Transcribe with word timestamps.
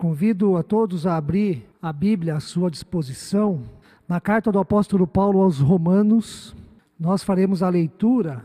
Convido 0.00 0.56
a 0.56 0.62
todos 0.62 1.06
a 1.06 1.18
abrir 1.18 1.68
a 1.82 1.92
Bíblia 1.92 2.34
à 2.34 2.40
sua 2.40 2.70
disposição. 2.70 3.64
Na 4.08 4.18
carta 4.18 4.50
do 4.50 4.58
apóstolo 4.58 5.06
Paulo 5.06 5.42
aos 5.42 5.58
Romanos, 5.58 6.56
nós 6.98 7.22
faremos 7.22 7.62
a 7.62 7.68
leitura 7.68 8.42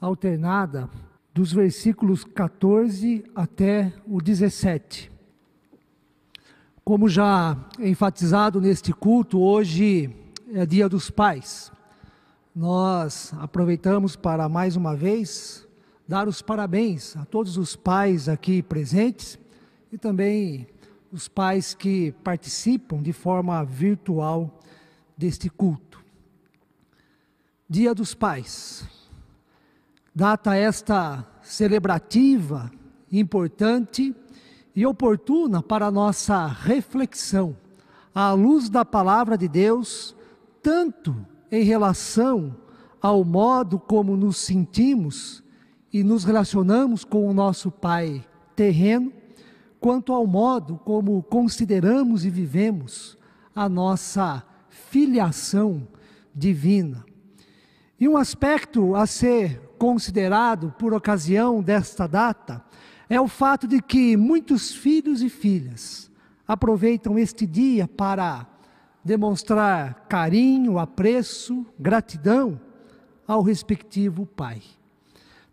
alternada 0.00 0.88
dos 1.34 1.52
versículos 1.52 2.24
14 2.24 3.22
até 3.34 3.92
o 4.06 4.18
17. 4.18 5.12
Como 6.82 7.06
já 7.06 7.54
enfatizado 7.78 8.58
neste 8.58 8.90
culto, 8.90 9.40
hoje 9.40 10.08
é 10.54 10.64
Dia 10.64 10.88
dos 10.88 11.10
Pais. 11.10 11.70
Nós 12.56 13.34
aproveitamos 13.38 14.16
para 14.16 14.48
mais 14.48 14.74
uma 14.74 14.96
vez 14.96 15.68
dar 16.08 16.26
os 16.26 16.40
parabéns 16.40 17.14
a 17.14 17.26
todos 17.26 17.58
os 17.58 17.76
pais 17.76 18.26
aqui 18.26 18.62
presentes 18.62 19.38
e 19.92 19.98
também 19.98 20.66
os 21.12 21.28
pais 21.28 21.74
que 21.74 22.12
participam 22.24 23.02
de 23.02 23.12
forma 23.12 23.64
virtual 23.64 24.60
deste 25.16 25.48
culto. 25.48 26.02
Dia 27.68 27.94
dos 27.94 28.14
Pais. 28.14 28.86
Data 30.14 30.54
esta 30.56 31.26
celebrativa, 31.42 32.70
importante 33.10 34.14
e 34.74 34.86
oportuna 34.86 35.62
para 35.62 35.86
a 35.86 35.90
nossa 35.90 36.46
reflexão, 36.46 37.56
à 38.14 38.32
luz 38.32 38.68
da 38.68 38.84
palavra 38.84 39.36
de 39.36 39.48
Deus, 39.48 40.14
tanto 40.62 41.14
em 41.50 41.62
relação 41.62 42.56
ao 43.00 43.24
modo 43.24 43.78
como 43.78 44.16
nos 44.16 44.38
sentimos 44.38 45.42
e 45.92 46.02
nos 46.02 46.24
relacionamos 46.24 47.04
com 47.04 47.28
o 47.28 47.34
nosso 47.34 47.70
Pai 47.70 48.24
terreno, 48.54 49.12
quanto 49.80 50.12
ao 50.12 50.26
modo 50.26 50.78
como 50.78 51.22
consideramos 51.22 52.24
e 52.24 52.30
vivemos 52.30 53.16
a 53.54 53.68
nossa 53.68 54.44
filiação 54.68 55.86
divina. 56.34 57.04
E 57.98 58.08
um 58.08 58.16
aspecto 58.16 58.94
a 58.94 59.06
ser 59.06 59.60
considerado 59.78 60.74
por 60.78 60.94
ocasião 60.94 61.62
desta 61.62 62.06
data 62.06 62.64
é 63.08 63.20
o 63.20 63.26
fato 63.26 63.66
de 63.66 63.80
que 63.80 64.16
muitos 64.16 64.72
filhos 64.72 65.22
e 65.22 65.28
filhas 65.28 66.10
aproveitam 66.46 67.18
este 67.18 67.46
dia 67.46 67.88
para 67.88 68.46
demonstrar 69.04 70.06
carinho, 70.08 70.78
apreço, 70.78 71.66
gratidão 71.78 72.60
ao 73.26 73.42
respectivo 73.42 74.26
pai. 74.26 74.62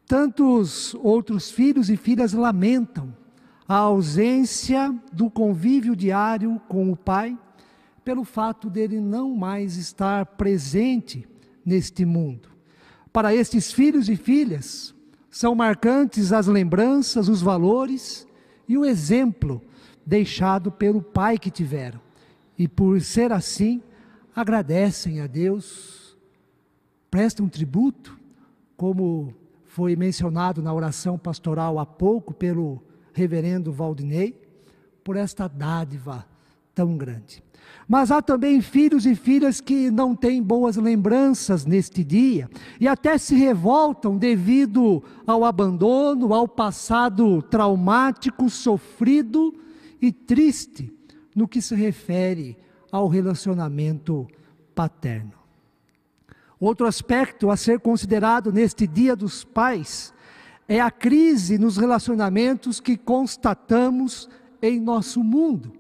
Tantos 0.08 0.94
outros 0.96 1.50
filhos 1.50 1.90
e 1.90 1.98
filhas 1.98 2.34
lamentam 2.34 3.16
a 3.68 3.76
ausência 3.78 4.94
do 5.12 5.30
convívio 5.30 5.96
diário 5.96 6.62
com 6.68 6.92
o 6.92 6.96
pai, 6.96 7.38
pelo 8.04 8.24
fato 8.24 8.70
dele 8.70 9.00
não 9.00 9.36
mais 9.36 9.78
estar 9.78 10.26
presente 10.26 11.28
neste 11.66 12.06
mundo. 12.06 12.50
Para 13.12 13.34
estes 13.34 13.72
filhos 13.72 14.10
e 14.10 14.16
filhas, 14.16 14.94
são 15.30 15.56
marcantes 15.56 16.32
as 16.32 16.48
lembranças, 16.48 17.28
os 17.28 17.42
valores 17.42 18.28
e 18.68 18.78
o 18.78 18.86
exemplo 18.86 19.62
deixado 20.06 20.72
pelo 20.72 21.02
pai 21.02 21.38
que 21.38 21.50
tiveram 21.50 22.06
e 22.58 22.68
por 22.68 23.02
ser 23.02 23.32
assim, 23.32 23.82
agradecem 24.36 25.20
a 25.20 25.28
Deus, 25.28 26.18
prestam 27.12 27.50
tributo, 27.50 28.18
como 28.78 29.34
foi 29.66 29.96
mencionado 29.96 30.62
na 30.62 30.74
oração 30.74 31.18
pastoral 31.18 31.80
há 31.80 31.86
pouco 31.86 32.34
pelo 32.34 32.82
reverendo 33.16 33.72
Valdinei, 33.72 34.38
por 35.04 35.16
esta 35.16 35.48
dádiva 35.48 36.26
tão 36.74 36.98
grande. 36.98 37.42
Mas 37.88 38.12
há 38.12 38.22
também 38.22 38.62
filhos 38.62 39.06
e 39.06 39.16
filhas 39.16 39.62
que 39.62 39.90
não 39.90 40.14
têm 40.16 40.44
boas 40.44 40.76
lembranças 40.76 41.66
neste 41.66 42.04
dia 42.04 42.50
e 42.80 42.88
até 42.88 43.18
se 43.18 43.36
revoltam 43.36 44.18
devido 44.18 45.02
ao 45.26 45.46
abandono, 45.46 46.34
ao 46.34 46.48
passado 46.48 47.42
traumático, 47.44 48.50
sofrido 48.50 49.54
e 50.02 50.12
triste 50.12 50.94
no 51.34 51.48
que 51.48 51.62
se 51.62 51.74
refere 51.74 52.58
ao 52.92 53.08
relacionamento 53.08 54.28
paterno. 54.74 55.34
Outro 56.60 56.88
aspecto 56.88 57.50
a 57.50 57.58
ser 57.58 57.80
considerado 57.80 58.52
neste 58.52 58.88
Dia 58.88 59.16
dos 59.16 59.44
Pais 59.44 60.14
é 60.68 60.80
a 60.80 60.90
crise 60.90 61.58
nos 61.58 61.78
relacionamentos 61.78 62.80
que 62.80 62.98
constatamos 62.98 64.30
em 64.62 64.80
nosso 64.80 65.24
mundo. 65.24 65.74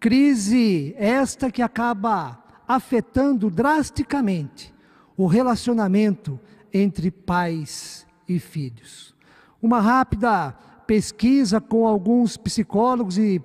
Crise 0.00 0.94
esta 0.98 1.50
que 1.50 1.62
acaba 1.62 2.42
afetando 2.66 3.50
drasticamente 3.50 4.74
o 5.16 5.26
relacionamento 5.26 6.38
entre 6.72 7.10
pais 7.10 8.06
e 8.28 8.38
filhos. 8.38 9.14
Uma 9.62 9.80
rápida 9.80 10.52
pesquisa 10.86 11.60
com 11.60 11.86
alguns 11.86 12.36
psicólogos 12.36 13.16
e 13.16 13.40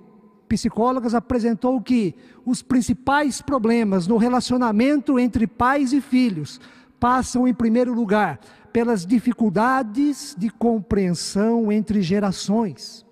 psicólogas 0.47 1.13
apresentou 1.13 1.79
que 1.79 2.15
os 2.43 2.63
principais 2.63 3.41
problemas 3.41 4.07
no 4.07 4.17
relacionamento 4.17 5.19
entre 5.19 5.45
pais 5.45 5.93
e 5.93 6.01
filhos 6.01 6.59
passam, 6.99 7.47
em 7.47 7.53
primeiro 7.53 7.93
lugar, 7.93 8.39
pelas 8.71 9.05
dificuldades 9.05 10.35
de 10.37 10.49
compreensão 10.49 11.71
entre 11.71 12.01
gerações. 12.01 13.05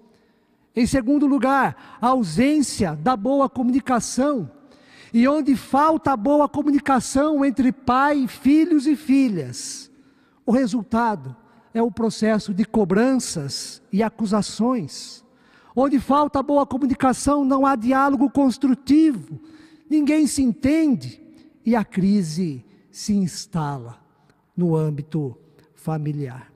Em 0.76 0.86
segundo 0.86 1.26
lugar, 1.26 1.98
a 2.00 2.10
ausência 2.10 2.96
da 2.96 3.18
boa 3.18 3.50
comunicação. 3.50 4.52
E 5.14 5.28
onde 5.28 5.56
falta 5.56 6.12
a 6.12 6.18
boa 6.18 6.48
comunicação 6.48 7.44
entre 7.44 7.72
pai, 7.72 8.28
filhos 8.28 8.86
e 8.86 8.96
filhas, 8.96 9.90
o 10.46 10.52
resultado 10.52 11.36
é 11.74 11.82
o 11.82 11.92
processo 11.92 12.54
de 12.54 12.64
cobranças 12.64 13.82
e 13.92 14.04
acusações. 14.04 15.24
Onde 15.76 16.00
falta 16.00 16.44
boa 16.44 16.66
comunicação, 16.66 17.44
não 17.46 17.66
há 17.66 17.76
diálogo 17.76 18.30
construtivo, 18.30 19.40
ninguém 19.90 20.28
se 20.28 20.42
entende 20.42 21.22
e 21.66 21.76
a 21.76 21.84
crise 21.84 22.64
se 22.92 23.14
instala 23.14 24.00
no 24.56 24.76
âmbito 24.76 25.38
familiar. 25.88 26.52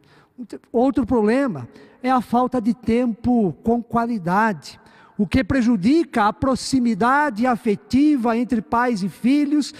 Outro 0.73 1.05
problema 1.05 1.69
é 2.03 2.11
a 2.11 2.19
falta 2.19 2.59
de 2.59 2.73
tempo 2.73 3.55
com 3.63 3.81
qualidade, 3.81 4.77
o 5.17 5.25
que 5.25 5.41
prejudica 5.41 6.25
a 6.25 6.33
proximidade 6.33 7.47
afetiva 7.47 8.35
entre 8.35 8.61
pais 8.61 9.01
e 9.01 9.07
filhos, 9.07 9.73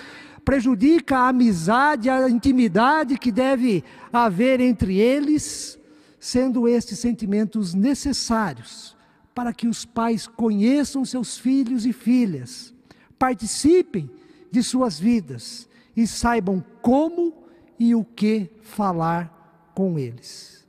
prejudica 0.45 1.17
a 1.17 1.28
amizade, 1.28 2.09
a 2.09 2.29
intimidade 2.29 3.17
que 3.17 3.29
deve 3.29 3.84
haver 4.13 4.62
entre 4.62 4.97
eles, 4.97 5.78
sendo 6.18 6.66
estes 6.66 7.00
sentimentos 7.00 7.73
necessários 7.73 8.95
para 9.35 9.51
que 9.51 9.68
os 9.68 9.83
pais 9.83 10.28
conheçam 10.28 11.03
seus 11.03 11.38
filhos 11.38 11.85
e 11.85 11.91
filhas, 11.91 12.73
participem 13.19 14.09
de 14.50 14.63
suas 14.63 14.97
vidas 14.97 15.68
e 15.95 16.07
saibam 16.07 16.63
como 16.81 17.33
e 17.78 17.94
o 17.94 18.06
que 18.06 18.50
falar 18.62 19.41
com 19.73 19.97
eles. 19.97 20.67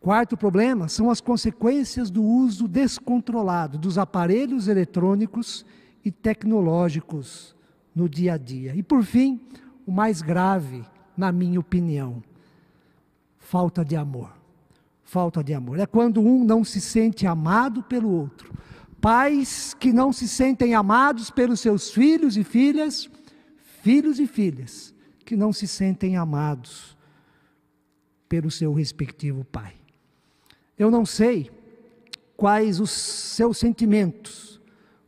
Quarto 0.00 0.36
problema 0.36 0.88
são 0.88 1.10
as 1.10 1.20
consequências 1.20 2.10
do 2.10 2.22
uso 2.22 2.68
descontrolado 2.68 3.76
dos 3.76 3.98
aparelhos 3.98 4.68
eletrônicos 4.68 5.64
e 6.04 6.10
tecnológicos 6.10 7.56
no 7.94 8.08
dia 8.08 8.34
a 8.34 8.36
dia. 8.36 8.74
E 8.76 8.82
por 8.82 9.02
fim, 9.02 9.40
o 9.86 9.90
mais 9.90 10.22
grave, 10.22 10.84
na 11.16 11.32
minha 11.32 11.58
opinião, 11.58 12.22
falta 13.38 13.84
de 13.84 13.96
amor 13.96 14.36
falta 15.06 15.42
de 15.42 15.54
amor. 15.54 15.78
É 15.78 15.86
quando 15.86 16.20
um 16.20 16.44
não 16.44 16.64
se 16.64 16.80
sente 16.80 17.26
amado 17.26 17.82
pelo 17.82 18.10
outro. 18.10 18.52
Pais 19.00 19.72
que 19.72 19.92
não 19.92 20.12
se 20.12 20.28
sentem 20.28 20.74
amados 20.74 21.30
pelos 21.30 21.60
seus 21.60 21.90
filhos 21.90 22.36
e 22.36 22.42
filhas, 22.42 23.08
filhos 23.82 24.18
e 24.18 24.26
filhas 24.26 24.92
que 25.24 25.36
não 25.36 25.52
se 25.52 25.66
sentem 25.66 26.16
amados 26.16 26.95
pelo 28.28 28.50
seu 28.50 28.72
respectivo 28.72 29.44
pai. 29.44 29.74
Eu 30.78 30.90
não 30.90 31.06
sei 31.06 31.50
quais 32.36 32.80
os 32.80 32.90
seus 32.90 33.58
sentimentos, 33.58 34.60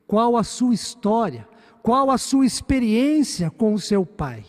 qual 0.07 0.37
a 0.37 0.43
sua 0.43 0.75
história, 0.75 1.47
qual 1.83 2.11
a 2.11 2.19
sua 2.19 2.47
experiência 2.47 3.51
com 3.51 3.75
o 3.75 3.81
seu 3.81 4.05
pai. 4.05 4.45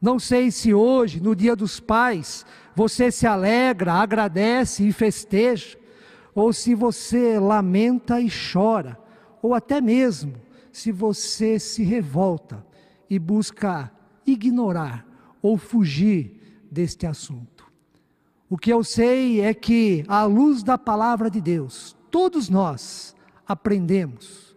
Não 0.00 0.18
sei 0.18 0.50
se 0.50 0.72
hoje, 0.72 1.20
no 1.20 1.36
Dia 1.36 1.54
dos 1.54 1.78
Pais, 1.78 2.46
você 2.74 3.10
se 3.10 3.26
alegra, 3.26 3.92
agradece 3.92 4.86
e 4.86 4.92
festeja, 4.92 5.78
ou 6.34 6.52
se 6.52 6.74
você 6.74 7.38
lamenta 7.38 8.20
e 8.20 8.28
chora, 8.30 8.98
ou 9.42 9.52
até 9.52 9.80
mesmo 9.80 10.34
se 10.72 10.90
você 10.90 11.58
se 11.58 11.82
revolta 11.82 12.64
e 13.08 13.18
busca 13.18 13.92
ignorar 14.26 15.06
ou 15.42 15.58
fugir 15.58 16.64
deste 16.70 17.06
assunto. 17.06 17.59
O 18.50 18.58
que 18.58 18.72
eu 18.72 18.82
sei 18.82 19.40
é 19.40 19.54
que, 19.54 20.04
à 20.08 20.24
luz 20.24 20.64
da 20.64 20.76
palavra 20.76 21.30
de 21.30 21.40
Deus, 21.40 21.96
todos 22.10 22.48
nós 22.48 23.14
aprendemos. 23.46 24.56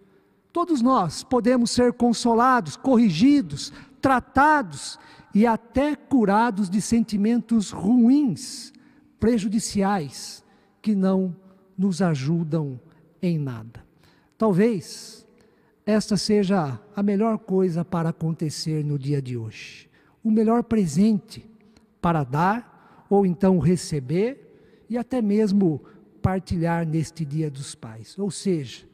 Todos 0.51 0.81
nós 0.81 1.24
podemos 1.24 1.69
ser 1.69 1.94
consolados, 1.94 2.75
corrigidos, 2.75 3.72
tratados 4.01 4.98
e 5.31 5.45
até 5.45 5.95
curados 5.95 6.72
de 6.72 6.81
sentimentos 6.81 7.69
ruins, 7.69 8.74
prejudiciais, 9.19 10.44
que 10.81 10.95
não 10.95 11.36
nos 11.78 12.01
ajudam 12.01 12.80
em 13.22 13.38
nada. 13.38 13.86
Talvez 14.40 15.24
esta 15.86 16.18
seja 16.18 16.80
a 16.95 17.04
melhor 17.04 17.38
coisa 17.38 17.86
para 17.86 18.10
acontecer 18.10 18.84
no 18.84 18.98
dia 18.98 19.22
de 19.22 19.38
hoje. 19.38 19.88
O 20.24 20.31
melhor 20.31 20.63
presente 20.63 21.48
para 22.01 22.24
dar 22.24 22.73
ou 23.10 23.26
então 23.26 23.60
receber 23.60 24.86
e 24.90 24.98
até 24.98 25.22
mesmo 25.22 25.82
partilhar 26.22 26.88
neste 26.88 27.26
Dia 27.26 27.50
dos 27.50 27.76
Pais. 27.76 28.18
Ou 28.18 28.32
seja, 28.32 28.86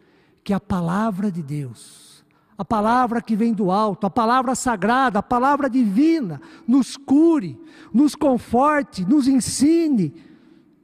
que 0.44 0.54
a 0.54 0.60
palavra 0.60 1.32
de 1.32 1.44
Deus, 1.44 2.26
a 2.58 2.66
palavra 2.66 3.22
que 3.22 3.36
vem 3.36 3.54
do 3.54 3.72
alto, 3.72 4.08
a 4.08 4.10
palavra 4.10 4.56
sagrada, 4.56 5.20
a 5.20 5.24
palavra 5.24 5.70
divina, 5.70 6.42
nos 6.68 6.98
cure, 6.98 7.60
nos 7.94 8.16
conforte, 8.16 9.06
nos 9.06 9.28
ensine 9.28 10.14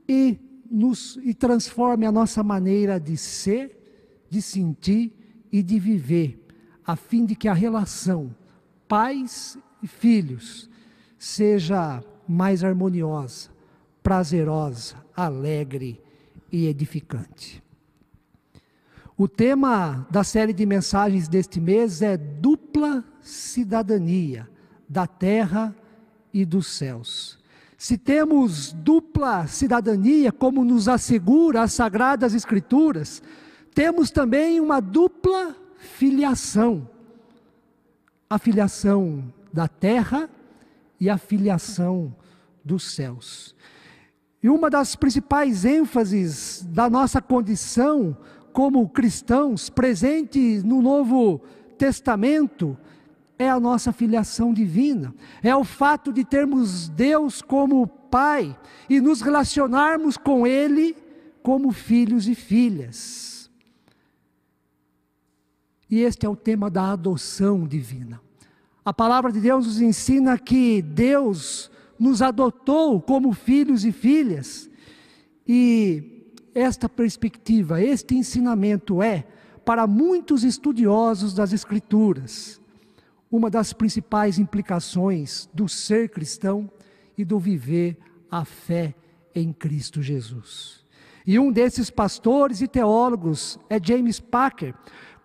e, 0.07 0.39
nos, 0.69 1.17
e 1.23 1.33
transforme 1.33 2.05
a 2.05 2.11
nossa 2.11 2.43
maneira 2.43 2.99
de 2.99 3.17
ser, 3.17 4.25
de 4.29 4.41
sentir 4.41 5.11
e 5.51 5.63
de 5.63 5.79
viver, 5.79 6.45
a 6.85 6.95
fim 6.95 7.25
de 7.25 7.35
que 7.35 7.47
a 7.47 7.53
relação 7.53 8.35
pais 8.87 9.57
e 9.81 9.87
filhos 9.87 10.69
seja 11.17 12.03
mais 12.27 12.63
harmoniosa, 12.63 13.49
prazerosa, 14.01 14.95
alegre 15.15 16.01
e 16.51 16.67
edificante. 16.67 17.63
O 19.17 19.27
tema 19.27 20.05
da 20.09 20.23
série 20.23 20.51
de 20.51 20.65
mensagens 20.65 21.27
deste 21.27 21.61
mês 21.61 22.01
é 22.01 22.17
dupla 22.17 23.03
cidadania 23.21 24.49
da 24.89 25.07
terra 25.07 25.73
e 26.33 26.43
dos 26.43 26.67
céus. 26.67 27.39
Se 27.77 27.97
temos 27.97 28.73
dupla 28.73 29.47
cidadania, 29.47 30.31
como 30.31 30.65
nos 30.65 30.87
assegura 30.87 31.61
as 31.61 31.73
sagradas 31.73 32.33
escrituras, 32.33 33.21
temos 33.73 34.11
também 34.11 34.59
uma 34.59 34.79
dupla 34.79 35.55
filiação. 35.77 36.89
A 38.29 38.37
filiação 38.37 39.33
da 39.53 39.67
terra 39.67 40.29
e 40.99 41.09
a 41.09 41.17
filiação 41.17 42.15
dos 42.63 42.83
céus. 42.83 43.55
E 44.41 44.49
uma 44.49 44.69
das 44.69 44.95
principais 44.95 45.65
ênfases 45.65 46.63
da 46.69 46.89
nossa 46.89 47.21
condição 47.21 48.17
como 48.53 48.87
cristãos 48.87 49.69
presente 49.69 50.61
no 50.63 50.81
Novo 50.81 51.41
Testamento 51.77 52.77
é 53.37 53.49
a 53.49 53.59
nossa 53.59 53.91
filiação 53.91 54.53
divina, 54.53 55.13
é 55.43 55.53
o 55.55 55.63
fato 55.63 56.13
de 56.13 56.23
termos 56.23 56.87
Deus 56.87 57.41
como 57.41 57.87
Pai 57.87 58.57
e 58.89 59.01
nos 59.01 59.19
relacionarmos 59.19 60.15
com 60.15 60.47
Ele 60.47 60.95
como 61.43 61.71
filhos 61.71 62.27
e 62.27 62.33
filhas. 62.33 63.51
E 65.89 65.99
este 65.99 66.25
é 66.25 66.29
o 66.29 66.35
tema 66.35 66.69
da 66.69 66.91
adoção 66.91 67.67
divina. 67.67 68.24
A 68.85 68.93
palavra 68.93 69.31
de 69.31 69.41
Deus 69.41 69.65
nos 69.65 69.81
ensina 69.81 70.37
que 70.37 70.79
Deus 70.79 71.71
nos 71.97 72.21
adotou 72.21 73.01
como 73.01 73.33
filhos 73.33 73.83
e 73.83 73.91
filhas. 73.91 74.69
E 75.47 76.31
esta 76.53 76.87
perspectiva, 76.87 77.81
este 77.81 78.15
ensinamento 78.15 79.01
é, 79.01 79.25
para 79.65 79.87
muitos 79.87 80.43
estudiosos 80.43 81.33
das 81.33 81.51
Escrituras, 81.51 82.61
uma 83.31 83.49
das 83.49 83.73
principais 83.73 84.37
implicações 84.37 85.49
do 85.51 85.67
ser 85.67 86.09
cristão 86.09 86.69
e 87.17 87.25
do 87.25 87.39
viver 87.39 87.97
a 88.29 88.45
fé 88.45 88.93
em 89.33 89.51
Cristo 89.51 89.99
Jesus. 89.99 90.85
E 91.25 91.39
um 91.39 91.51
desses 91.51 91.89
pastores 91.89 92.61
e 92.61 92.67
teólogos 92.67 93.57
é 93.67 93.79
James 93.83 94.19
Packer, 94.19 94.75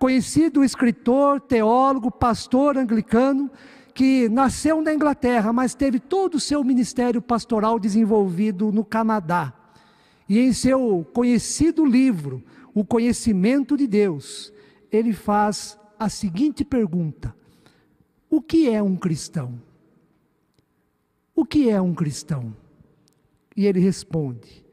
conhecido 0.01 0.65
escritor, 0.65 1.43
teólogo, 1.43 2.11
pastor 2.11 2.79
anglicano, 2.79 3.51
que 3.95 4.31
nasceu 4.31 4.81
na 4.81 4.95
Inglaterra, 4.95 5.53
mas 5.53 5.75
teve 5.75 6.01
todo 6.01 6.37
o 6.37 6.41
seu 6.41 6.65
ministério 6.65 7.21
pastoral 7.21 7.79
desenvolvido 7.79 8.73
no 8.73 8.83
Canadá. 8.83 9.53
E 10.27 10.39
em 10.39 10.55
seu 10.55 11.07
conhecido 11.13 11.85
livro, 11.85 12.43
O 12.73 12.83
Conhecimento 12.83 13.77
de 13.77 13.87
Deus, 13.87 14.51
ele 14.91 15.13
faz 15.13 15.79
a 15.99 16.09
seguinte 16.09 16.65
pergunta: 16.65 17.37
O 18.31 18.41
que 18.41 18.71
é 18.71 18.83
um 18.83 18.97
cristão? 18.97 19.61
O 21.37 21.45
que 21.45 21.69
é 21.69 21.79
um 21.79 21.93
cristão? 21.93 22.57
E 23.55 23.67
ele 23.67 23.81
responde, 23.81 24.65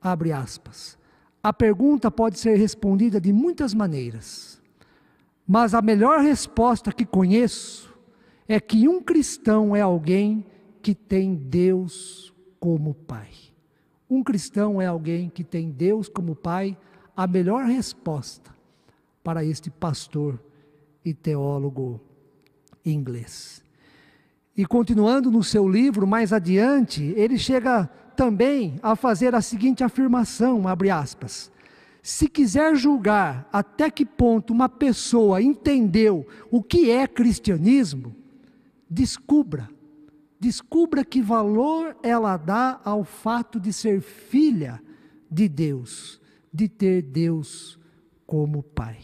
abre 0.00 0.32
aspas, 0.32 0.96
a 1.46 1.52
pergunta 1.52 2.10
pode 2.10 2.40
ser 2.40 2.56
respondida 2.56 3.20
de 3.20 3.32
muitas 3.32 3.72
maneiras, 3.72 4.60
mas 5.46 5.74
a 5.74 5.80
melhor 5.80 6.18
resposta 6.18 6.90
que 6.90 7.06
conheço 7.06 7.96
é 8.48 8.58
que 8.58 8.88
um 8.88 9.00
cristão 9.00 9.76
é 9.76 9.80
alguém 9.80 10.44
que 10.82 10.92
tem 10.92 11.36
Deus 11.36 12.34
como 12.58 12.94
Pai. 12.94 13.28
Um 14.10 14.24
cristão 14.24 14.82
é 14.82 14.86
alguém 14.86 15.30
que 15.30 15.44
tem 15.44 15.70
Deus 15.70 16.08
como 16.08 16.34
Pai, 16.34 16.76
a 17.16 17.28
melhor 17.28 17.64
resposta 17.64 18.52
para 19.22 19.44
este 19.44 19.70
pastor 19.70 20.42
e 21.04 21.14
teólogo 21.14 22.00
inglês. 22.84 23.62
E 24.56 24.66
continuando 24.66 25.30
no 25.30 25.44
seu 25.44 25.68
livro, 25.68 26.08
mais 26.08 26.32
adiante, 26.32 27.04
ele 27.16 27.38
chega 27.38 27.88
também 28.16 28.80
a 28.82 28.96
fazer 28.96 29.34
a 29.34 29.40
seguinte 29.40 29.84
afirmação, 29.84 30.66
abre 30.66 30.90
aspas: 30.90 31.52
se 32.02 32.28
quiser 32.28 32.74
julgar 32.76 33.48
até 33.52 33.90
que 33.90 34.06
ponto 34.06 34.52
uma 34.52 34.68
pessoa 34.68 35.42
entendeu 35.42 36.26
o 36.50 36.62
que 36.62 36.90
é 36.90 37.06
cristianismo, 37.06 38.16
descubra, 38.88 39.68
descubra 40.40 41.04
que 41.04 41.20
valor 41.20 41.96
ela 42.02 42.36
dá 42.36 42.80
ao 42.84 43.04
fato 43.04 43.60
de 43.60 43.72
ser 43.72 44.00
filha 44.00 44.80
de 45.30 45.48
Deus, 45.48 46.20
de 46.52 46.68
ter 46.68 47.02
Deus 47.02 47.78
como 48.26 48.62
Pai. 48.62 48.98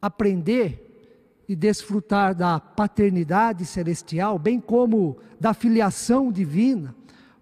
Aprender 0.00 0.84
e 1.48 1.54
desfrutar 1.56 2.34
da 2.34 2.58
paternidade 2.58 3.64
celestial, 3.64 4.38
bem 4.38 4.60
como 4.60 5.18
da 5.40 5.54
filiação 5.54 6.30
divina, 6.30 6.94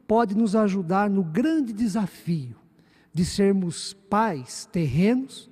pode 0.06 0.36
nos 0.36 0.54
ajudar 0.54 1.10
no 1.10 1.22
grande 1.22 1.72
desafio 1.72 2.56
de 3.12 3.24
sermos 3.24 3.94
pais 4.08 4.68
terrenos 4.70 5.50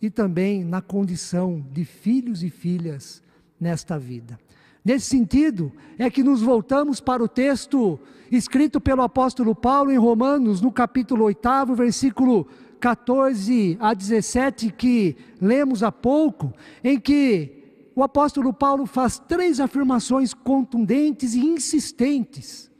e 0.00 0.10
também 0.10 0.64
na 0.64 0.80
condição 0.80 1.64
de 1.70 1.84
filhos 1.84 2.42
e 2.42 2.50
filhas 2.50 3.22
nesta 3.60 3.98
vida. 3.98 4.38
Nesse 4.84 5.06
sentido, 5.06 5.70
é 5.96 6.10
que 6.10 6.24
nos 6.24 6.42
voltamos 6.42 7.00
para 7.00 7.22
o 7.22 7.28
texto 7.28 8.00
escrito 8.30 8.80
pelo 8.80 9.02
apóstolo 9.02 9.54
Paulo 9.54 9.92
em 9.92 9.98
Romanos, 9.98 10.60
no 10.60 10.72
capítulo 10.72 11.24
8, 11.26 11.74
versículo 11.76 12.48
14 12.80 13.76
a 13.78 13.94
17, 13.94 14.72
que 14.72 15.16
lemos 15.40 15.84
há 15.84 15.92
pouco, 15.92 16.52
em 16.82 16.98
que 16.98 17.62
o 17.94 18.02
apóstolo 18.02 18.52
Paulo 18.52 18.86
faz 18.86 19.20
três 19.20 19.60
afirmações 19.60 20.34
contundentes 20.34 21.34
e 21.34 21.40
insistentes 21.40 22.71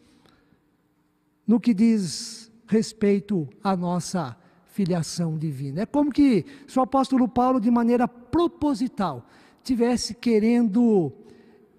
no 1.46 1.60
que 1.60 1.74
diz 1.74 2.50
respeito 2.66 3.48
à 3.62 3.76
nossa 3.76 4.36
filiação 4.66 5.36
divina. 5.36 5.82
É 5.82 5.86
como 5.86 6.10
que 6.10 6.44
se 6.66 6.78
o 6.78 6.82
apóstolo 6.82 7.28
Paulo, 7.28 7.60
de 7.60 7.70
maneira 7.70 8.08
proposital, 8.08 9.26
tivesse 9.62 10.14
querendo 10.14 11.12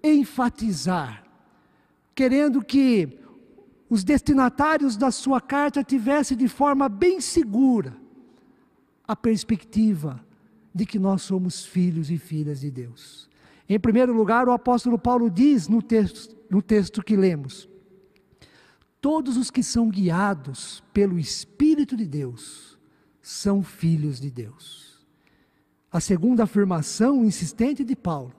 enfatizar, 0.02 1.24
querendo 2.14 2.64
que 2.64 3.18
os 3.90 4.04
destinatários 4.04 4.96
da 4.96 5.10
sua 5.10 5.40
carta 5.40 5.82
tivessem 5.82 6.36
de 6.36 6.48
forma 6.48 6.88
bem 6.88 7.20
segura 7.20 7.96
a 9.06 9.14
perspectiva 9.14 10.24
de 10.74 10.86
que 10.86 10.98
nós 10.98 11.22
somos 11.22 11.64
filhos 11.64 12.10
e 12.10 12.18
filhas 12.18 12.60
de 12.60 12.70
Deus. 12.70 13.28
Em 13.68 13.78
primeiro 13.78 14.12
lugar, 14.12 14.48
o 14.48 14.52
apóstolo 14.52 14.98
Paulo 14.98 15.30
diz 15.30 15.68
no 15.68 15.80
texto, 15.80 16.36
no 16.50 16.60
texto 16.60 17.02
que 17.02 17.16
lemos: 17.16 17.68
Todos 19.04 19.36
os 19.36 19.50
que 19.50 19.62
são 19.62 19.90
guiados 19.90 20.82
pelo 20.90 21.18
Espírito 21.18 21.94
de 21.94 22.06
Deus 22.06 22.78
são 23.20 23.62
filhos 23.62 24.18
de 24.18 24.30
Deus. 24.30 25.06
A 25.92 26.00
segunda 26.00 26.44
afirmação 26.44 27.22
insistente 27.22 27.84
de 27.84 27.94
Paulo: 27.94 28.32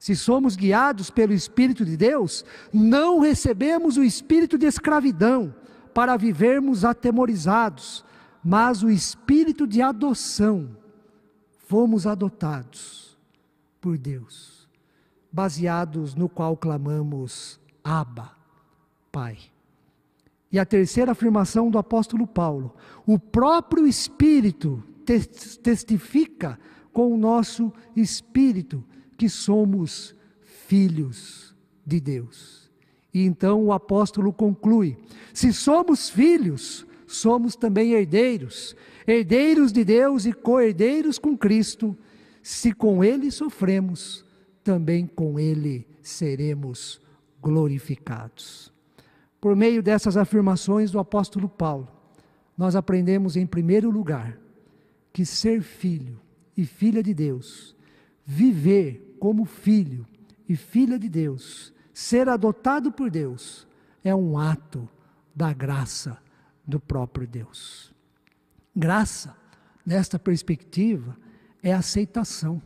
se 0.00 0.16
somos 0.16 0.56
guiados 0.56 1.08
pelo 1.08 1.32
Espírito 1.32 1.84
de 1.84 1.96
Deus, 1.96 2.44
não 2.72 3.20
recebemos 3.20 3.96
o 3.96 4.02
espírito 4.02 4.58
de 4.58 4.66
escravidão 4.66 5.54
para 5.94 6.16
vivermos 6.16 6.84
atemorizados, 6.84 8.04
mas 8.42 8.82
o 8.82 8.90
espírito 8.90 9.68
de 9.68 9.80
adoção. 9.80 10.76
Fomos 11.68 12.08
adotados 12.08 13.16
por 13.80 13.96
Deus, 13.96 14.68
baseados 15.30 16.16
no 16.16 16.28
qual 16.28 16.56
clamamos 16.56 17.60
Abba, 17.84 18.32
Pai. 19.12 19.51
E 20.52 20.58
a 20.58 20.66
terceira 20.66 21.12
afirmação 21.12 21.70
do 21.70 21.78
apóstolo 21.78 22.26
Paulo: 22.26 22.74
o 23.06 23.18
próprio 23.18 23.86
Espírito 23.86 24.82
testifica 25.62 26.58
com 26.92 27.12
o 27.12 27.16
nosso 27.16 27.72
espírito 27.96 28.84
que 29.16 29.28
somos 29.28 30.14
filhos 30.66 31.56
de 31.84 31.98
Deus. 31.98 32.70
E 33.12 33.24
então 33.24 33.64
o 33.64 33.72
apóstolo 33.72 34.32
conclui: 34.32 34.96
se 35.32 35.52
somos 35.52 36.10
filhos, 36.10 36.86
somos 37.06 37.56
também 37.56 37.92
herdeiros, 37.92 38.76
herdeiros 39.06 39.72
de 39.72 39.84
Deus 39.84 40.26
e 40.26 40.32
co-herdeiros 40.32 41.18
com 41.18 41.36
Cristo. 41.36 41.96
Se 42.42 42.72
com 42.72 43.04
Ele 43.04 43.30
sofremos, 43.30 44.24
também 44.64 45.06
com 45.06 45.38
Ele 45.38 45.86
seremos 46.02 47.00
glorificados. 47.40 48.71
Por 49.42 49.56
meio 49.56 49.82
dessas 49.82 50.16
afirmações 50.16 50.92
do 50.92 51.00
apóstolo 51.00 51.48
Paulo, 51.48 51.88
nós 52.56 52.76
aprendemos 52.76 53.36
em 53.36 53.44
primeiro 53.44 53.90
lugar 53.90 54.38
que 55.12 55.26
ser 55.26 55.62
filho 55.62 56.20
e 56.56 56.64
filha 56.64 57.02
de 57.02 57.12
Deus, 57.12 57.74
viver 58.24 59.16
como 59.18 59.44
filho 59.44 60.06
e 60.48 60.54
filha 60.54 60.96
de 60.96 61.08
Deus, 61.08 61.74
ser 61.92 62.28
adotado 62.28 62.92
por 62.92 63.10
Deus, 63.10 63.66
é 64.04 64.14
um 64.14 64.38
ato 64.38 64.88
da 65.34 65.52
graça 65.52 66.16
do 66.64 66.78
próprio 66.78 67.26
Deus. 67.26 67.92
Graça, 68.76 69.36
nesta 69.84 70.20
perspectiva, 70.20 71.16
é 71.60 71.72
aceitação, 71.72 72.62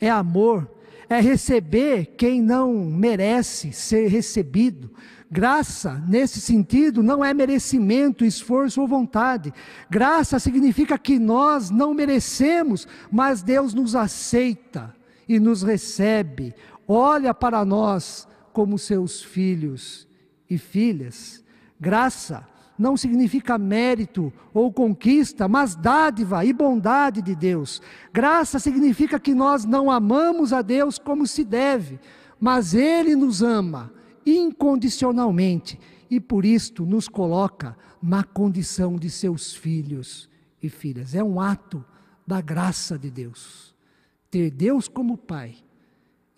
é 0.00 0.08
amor, 0.08 0.74
é 1.06 1.20
receber 1.20 2.14
quem 2.16 2.40
não 2.40 2.72
merece 2.86 3.72
ser 3.72 4.08
recebido. 4.08 4.90
Graça, 5.30 6.02
nesse 6.08 6.40
sentido, 6.40 7.02
não 7.02 7.22
é 7.22 7.34
merecimento, 7.34 8.24
esforço 8.24 8.80
ou 8.80 8.88
vontade. 8.88 9.52
Graça 9.90 10.38
significa 10.38 10.96
que 10.98 11.18
nós 11.18 11.68
não 11.68 11.92
merecemos, 11.92 12.88
mas 13.12 13.42
Deus 13.42 13.74
nos 13.74 13.94
aceita 13.94 14.94
e 15.28 15.38
nos 15.38 15.62
recebe, 15.62 16.54
olha 16.86 17.34
para 17.34 17.62
nós 17.62 18.26
como 18.54 18.78
seus 18.78 19.22
filhos 19.22 20.08
e 20.48 20.56
filhas. 20.56 21.44
Graça 21.78 22.46
não 22.78 22.96
significa 22.96 23.58
mérito 23.58 24.32
ou 24.54 24.72
conquista, 24.72 25.46
mas 25.46 25.74
dádiva 25.74 26.42
e 26.44 26.54
bondade 26.54 27.20
de 27.20 27.34
Deus. 27.34 27.82
Graça 28.12 28.58
significa 28.58 29.20
que 29.20 29.34
nós 29.34 29.66
não 29.66 29.90
amamos 29.90 30.54
a 30.54 30.62
Deus 30.62 30.98
como 30.98 31.26
se 31.26 31.44
deve, 31.44 32.00
mas 32.40 32.72
Ele 32.72 33.14
nos 33.14 33.42
ama 33.42 33.92
incondicionalmente 34.36 35.78
e 36.10 36.20
por 36.20 36.44
isto 36.44 36.84
nos 36.84 37.08
coloca 37.08 37.76
na 38.02 38.22
condição 38.24 38.96
de 38.96 39.10
seus 39.10 39.54
filhos 39.54 40.28
e 40.62 40.68
filhas. 40.68 41.14
É 41.14 41.22
um 41.22 41.40
ato 41.40 41.84
da 42.26 42.40
graça 42.40 42.98
de 42.98 43.10
Deus. 43.10 43.74
Ter 44.30 44.50
Deus 44.50 44.88
como 44.88 45.16
Pai 45.16 45.56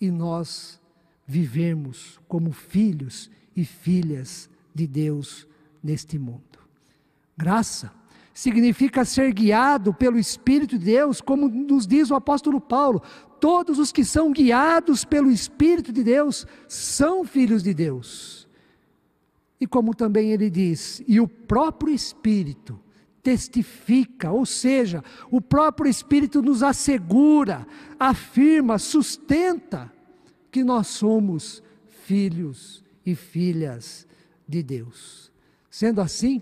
e 0.00 0.11
nós 0.11 0.80
vivermos 1.26 2.18
como 2.28 2.52
filhos 2.52 3.30
e 3.54 3.64
filhas 3.64 4.49
de 4.75 4.87
Deus 4.87 5.47
neste 5.82 6.18
mundo. 6.18 6.59
Graça 7.37 7.92
significa 8.40 9.04
ser 9.04 9.35
guiado 9.35 9.92
pelo 9.92 10.18
Espírito 10.18 10.78
de 10.78 10.87
Deus, 10.87 11.20
como 11.20 11.47
nos 11.47 11.87
diz 11.87 12.11
o 12.11 12.14
apóstolo 12.14 12.59
Paulo: 12.59 13.02
todos 13.38 13.78
os 13.78 13.92
que 13.92 14.02
são 14.02 14.32
guiados 14.32 15.04
pelo 15.04 15.30
Espírito 15.30 15.92
de 15.92 16.02
Deus 16.02 16.47
são 16.66 17.23
filhos 17.23 17.62
de 17.62 17.75
Deus. 17.75 18.49
E 19.61 19.66
como 19.66 19.94
também 19.94 20.32
ele 20.32 20.49
diz, 20.49 21.02
e 21.06 21.20
o 21.20 21.28
próprio 21.28 21.92
Espírito 21.92 22.80
testifica, 23.23 24.30
ou 24.30 24.47
seja, 24.47 25.04
o 25.30 25.42
próprio 25.42 25.90
Espírito 25.90 26.40
nos 26.40 26.62
assegura, 26.62 27.66
afirma, 27.99 28.78
sustenta 28.78 29.92
que 30.50 30.64
nós 30.64 30.87
somos 30.87 31.62
filhos 32.06 32.82
e 33.04 33.14
filhas 33.14 34.06
de 34.49 34.62
Deus. 34.62 35.30
Sendo 35.68 36.00
assim, 36.00 36.40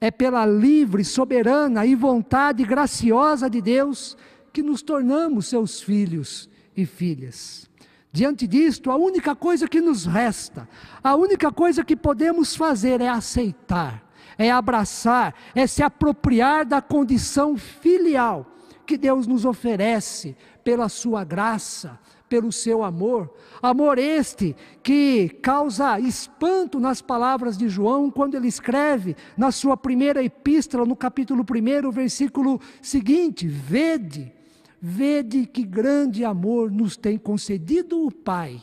é 0.00 0.10
pela 0.10 0.46
livre, 0.46 1.04
soberana 1.04 1.84
e 1.84 1.94
vontade 1.94 2.64
graciosa 2.64 3.50
de 3.50 3.60
Deus 3.60 4.16
que 4.52 4.62
nos 4.62 4.82
tornamos 4.82 5.46
seus 5.46 5.82
filhos 5.82 6.48
e 6.76 6.86
filhas. 6.86 7.68
Diante 8.12 8.46
disto, 8.46 8.90
a 8.90 8.96
única 8.96 9.36
coisa 9.36 9.68
que 9.68 9.80
nos 9.80 10.06
resta, 10.06 10.68
a 11.04 11.14
única 11.14 11.52
coisa 11.52 11.84
que 11.84 11.94
podemos 11.94 12.56
fazer 12.56 13.00
é 13.00 13.08
aceitar, 13.08 14.02
é 14.36 14.50
abraçar, 14.50 15.34
é 15.54 15.66
se 15.66 15.82
apropriar 15.82 16.64
da 16.64 16.80
condição 16.80 17.56
filial 17.56 18.50
que 18.84 18.98
Deus 18.98 19.26
nos 19.26 19.44
oferece 19.44 20.36
pela 20.64 20.88
sua 20.88 21.22
graça, 21.22 22.00
pelo 22.30 22.52
seu 22.52 22.84
amor. 22.84 23.28
Amor 23.60 23.98
este 23.98 24.56
que 24.82 25.28
causa 25.42 25.98
espanto 25.98 26.78
nas 26.78 27.02
palavras 27.02 27.58
de 27.58 27.68
João 27.68 28.08
quando 28.08 28.36
ele 28.36 28.46
escreve 28.46 29.16
na 29.36 29.50
sua 29.50 29.76
primeira 29.76 30.22
epístola, 30.22 30.86
no 30.86 30.94
capítulo 30.94 31.44
1, 31.44 31.90
versículo 31.90 32.60
seguinte: 32.80 33.48
Vede, 33.48 34.32
vede 34.80 35.44
que 35.44 35.64
grande 35.64 36.24
amor 36.24 36.70
nos 36.70 36.96
tem 36.96 37.18
concedido 37.18 38.06
o 38.06 38.12
Pai, 38.12 38.62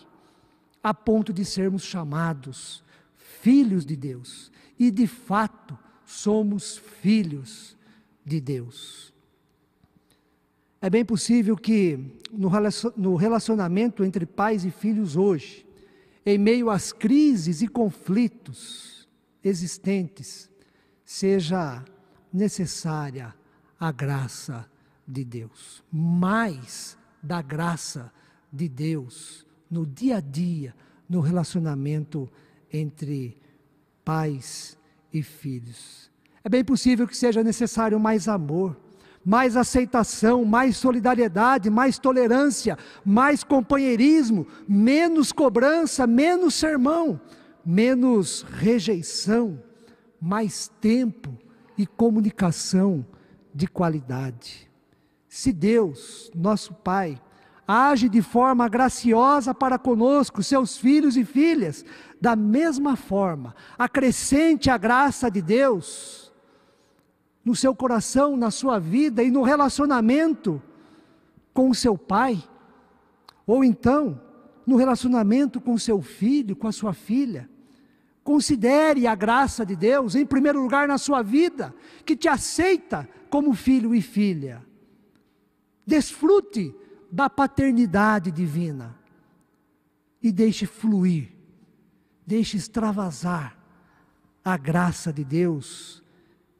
a 0.81 0.93
ponto 0.93 1.33
de 1.33 1.43
sermos 1.43 1.83
chamados 1.83 2.83
filhos 3.41 3.85
de 3.85 3.97
Deus. 3.97 4.49
E 4.79 4.89
de 4.89 5.07
fato 5.07 5.77
somos 6.05 6.77
filhos 7.01 7.77
de 8.25 8.39
Deus. 8.39 9.13
É 10.81 10.89
bem 10.89 11.03
possível 11.03 11.55
que 11.55 11.99
no 12.31 13.15
relacionamento 13.15 14.03
entre 14.03 14.25
pais 14.25 14.63
e 14.63 14.71
filhos 14.71 15.15
hoje, 15.15 15.65
em 16.25 16.37
meio 16.37 16.69
às 16.69 16.91
crises 16.91 17.61
e 17.61 17.67
conflitos 17.67 19.07
existentes, 19.43 20.49
seja 21.03 21.83
necessária 22.31 23.33
a 23.79 23.91
graça 23.91 24.69
de 25.07 25.23
Deus, 25.23 25.83
mais 25.91 26.97
da 27.23 27.41
graça 27.41 28.11
de 28.51 28.67
Deus 28.67 29.45
no 29.69 29.85
dia 29.85 30.17
a 30.17 30.19
dia, 30.19 30.75
no 31.09 31.21
relacionamento 31.21 32.29
entre 32.71 33.37
pais 34.03 34.77
e 35.11 35.23
filhos. 35.23 36.11
É 36.43 36.49
bem 36.49 36.63
possível 36.63 37.07
que 37.07 37.17
seja 37.17 37.43
necessário 37.43 37.99
mais 37.99 38.27
amor, 38.27 38.77
mais 39.27 39.57
aceitação, 39.57 40.45
mais 40.45 40.77
solidariedade, 40.77 41.69
mais 41.69 41.99
tolerância, 41.99 42.77
mais 43.03 43.43
companheirismo, 43.43 44.47
menos 44.65 45.33
cobrança, 45.33 46.07
menos 46.07 46.53
sermão, 46.53 47.19
menos 47.65 48.43
rejeição, 48.43 49.61
mais 50.21 50.71
tempo 50.79 51.37
e 51.77 51.85
comunicação 51.85 53.05
de 53.53 53.67
qualidade. 53.67 54.71
Se 55.27 55.51
Deus, 55.51 56.31
nosso 56.33 56.73
Pai, 56.75 57.21
age 57.67 58.07
de 58.07 58.21
forma 58.21 58.69
graciosa 58.69 59.53
para 59.53 59.77
conosco, 59.77 60.41
seus 60.41 60.77
filhos 60.77 61.17
e 61.17 61.25
filhas, 61.25 61.83
da 62.21 62.33
mesma 62.33 62.95
forma, 62.95 63.53
acrescente 63.77 64.69
a 64.69 64.77
graça 64.77 65.29
de 65.29 65.41
Deus 65.41 66.26
no 67.47 67.55
seu 67.55 67.73
coração, 67.73 68.35
na 68.35 68.51
sua 68.51 68.77
vida 68.77 69.23
e 69.23 69.31
no 69.31 69.41
relacionamento 69.41 70.61
com 71.53 71.69
o 71.69 71.73
seu 71.73 71.97
pai, 71.97 72.43
ou 73.45 73.63
então 73.63 74.21
no 74.65 74.75
relacionamento 74.75 75.61
com 75.61 75.73
o 75.73 75.79
seu 75.79 76.01
filho, 76.01 76.57
com 76.57 76.67
a 76.67 76.73
sua 76.73 76.91
filha. 76.91 77.49
Considere 78.21 79.07
a 79.07 79.15
graça 79.15 79.65
de 79.65 79.77
Deus 79.77 80.13
em 80.13 80.25
primeiro 80.25 80.61
lugar 80.61 80.89
na 80.89 80.97
sua 80.97 81.21
vida, 81.21 81.73
que 82.05 82.17
te 82.17 82.27
aceita 82.27 83.07
como 83.29 83.53
filho 83.53 83.95
e 83.95 84.01
filha. 84.01 84.61
Desfrute 85.85 86.75
da 87.09 87.29
paternidade 87.29 88.29
divina 88.29 88.93
e 90.21 90.33
deixe 90.33 90.65
fluir, 90.65 91.29
deixe 92.25 92.57
extravasar 92.57 93.57
a 94.43 94.57
graça 94.57 95.13
de 95.13 95.23
Deus 95.23 96.05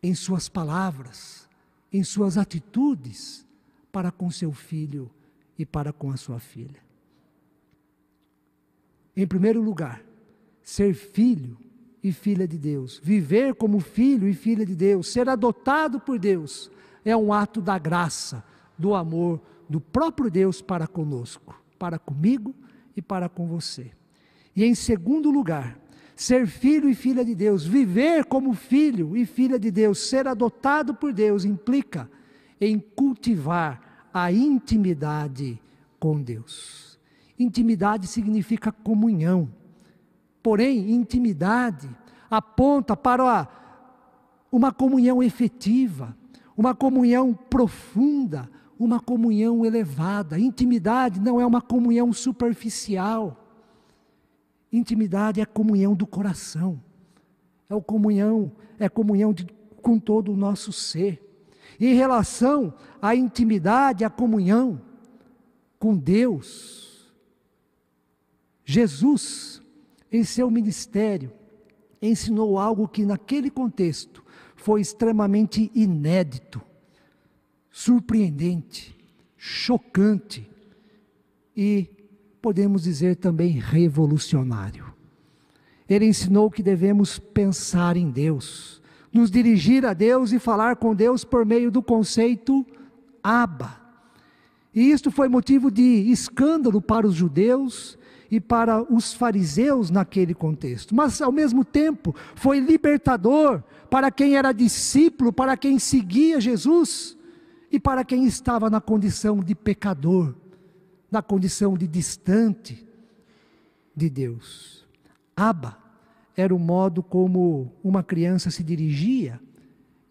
em 0.07 0.15
suas 0.15 0.47
palavras, 0.47 1.49
em 1.91 2.01
suas 2.01 2.37
atitudes 2.37 3.45
para 3.91 4.09
com 4.09 4.31
seu 4.31 4.53
filho 4.53 5.11
e 5.59 5.65
para 5.65 5.91
com 5.91 6.11
a 6.11 6.15
sua 6.15 6.39
filha. 6.39 6.81
Em 9.15 9.27
primeiro 9.27 9.61
lugar, 9.61 10.01
ser 10.63 10.93
filho 10.93 11.57
e 12.01 12.13
filha 12.13 12.47
de 12.47 12.57
Deus. 12.57 13.01
Viver 13.03 13.55
como 13.55 13.81
filho 13.81 14.29
e 14.29 14.33
filha 14.33 14.65
de 14.65 14.75
Deus, 14.75 15.11
ser 15.11 15.27
adotado 15.27 15.99
por 15.99 16.17
Deus, 16.17 16.71
é 17.03 17.15
um 17.15 17.33
ato 17.33 17.59
da 17.61 17.77
graça, 17.77 18.41
do 18.77 18.95
amor 18.95 19.41
do 19.67 19.81
próprio 19.81 20.31
Deus 20.31 20.61
para 20.61 20.87
conosco, 20.87 21.53
para 21.77 21.99
comigo 21.99 22.55
e 22.95 23.01
para 23.01 23.27
com 23.27 23.45
você. 23.45 23.91
E 24.55 24.63
em 24.63 24.73
segundo 24.73 25.29
lugar, 25.29 25.77
ser 26.17 26.47
filho 26.47 26.89
e 26.89 26.95
filha 26.95 27.23
de 27.23 27.35
Deus, 27.35 27.63
viver 27.63 28.25
como 28.25 28.53
filho 28.53 29.15
e 29.15 29.23
filha 29.23 29.59
de 29.59 29.69
Deus, 29.69 30.09
ser 30.09 30.27
adotado 30.27 30.95
por 30.95 31.13
Deus, 31.13 31.45
implica 31.45 32.09
em 32.59 32.79
cultivar 32.79 34.09
a 34.11 34.31
intimidade 34.31 35.61
com 35.99 36.19
Deus. 36.19 36.99
Intimidade 37.37 38.07
significa 38.07 38.71
comunhão. 38.71 39.47
Porém, 40.41 40.91
intimidade 40.91 41.87
aponta 42.31 42.97
para 42.97 43.47
uma 44.51 44.71
comunhão 44.71 45.21
efetiva, 45.21 46.17
uma 46.57 46.73
comunhão 46.73 47.31
profunda, 47.31 48.49
uma 48.79 48.99
comunhão 48.99 49.63
elevada. 49.63 50.39
Intimidade 50.39 51.19
não 51.19 51.39
é 51.39 51.45
uma 51.45 51.61
comunhão 51.61 52.11
superficial. 52.11 53.46
Intimidade 54.71 55.41
é 55.41 55.45
comunhão 55.45 55.93
do 55.93 56.05
coração. 56.05 56.81
É 57.69 57.79
comunhão, 57.81 58.51
é 58.79 58.87
comunhão 58.87 59.33
de, 59.33 59.45
com 59.81 59.99
todo 59.99 60.31
o 60.31 60.37
nosso 60.37 60.71
ser. 60.71 61.23
Em 61.79 61.93
relação 61.93 62.73
à 63.01 63.15
intimidade, 63.15 64.03
à 64.03 64.09
comunhão 64.09 64.81
com 65.77 65.95
Deus, 65.95 67.13
Jesus, 68.65 69.61
em 70.11 70.23
seu 70.23 70.49
ministério, 70.49 71.31
ensinou 72.01 72.57
algo 72.57 72.87
que 72.87 73.05
naquele 73.05 73.49
contexto 73.49 74.23
foi 74.55 74.81
extremamente 74.81 75.71
inédito, 75.73 76.61
surpreendente, 77.71 78.97
chocante 79.37 80.49
e, 81.55 81.89
podemos 82.47 82.83
dizer 82.83 83.17
também, 83.17 83.59
revolucionário. 83.59 84.85
Ele 85.89 86.05
ensinou 86.05 86.49
que 86.49 86.63
devemos 86.63 87.19
pensar 87.19 87.97
em 87.97 88.09
Deus, 88.09 88.81
nos 89.11 89.29
dirigir 89.29 89.85
a 89.85 89.91
Deus 89.91 90.31
e 90.31 90.39
falar 90.39 90.77
com 90.77 90.95
Deus 90.95 91.25
por 91.25 91.45
meio 91.45 91.69
do 91.69 91.83
conceito 91.83 92.65
Abba. 93.21 93.81
E 94.73 94.91
isto 94.91 95.11
foi 95.11 95.27
motivo 95.27 95.69
de 95.69 96.09
escândalo 96.09 96.81
para 96.81 97.05
os 97.05 97.15
judeus 97.15 97.99
e 98.31 98.39
para 98.39 98.81
os 98.81 99.13
fariseus 99.13 99.91
naquele 99.91 100.33
contexto. 100.33 100.95
Mas, 100.95 101.21
ao 101.21 101.33
mesmo 101.33 101.65
tempo, 101.65 102.15
foi 102.33 102.61
libertador 102.61 103.61
para 103.89 104.09
quem 104.09 104.37
era 104.37 104.53
discípulo, 104.53 105.33
para 105.33 105.57
quem 105.57 105.79
seguia 105.79 106.39
Jesus 106.39 107.17
e 107.69 107.77
para 107.77 108.05
quem 108.05 108.23
estava 108.23 108.69
na 108.69 108.79
condição 108.79 109.41
de 109.41 109.53
pecador, 109.53 110.33
na 111.11 111.21
condição 111.21 111.77
de 111.77 111.87
distante 111.87 112.85
de 113.95 114.09
Deus. 114.09 114.85
Abba 115.35 115.77
era 116.35 116.53
o 116.53 116.59
modo 116.59 117.01
como 117.01 117.73
uma 117.83 118.03
criança 118.03 118.51
se 118.51 118.63
dirigia 118.63 119.39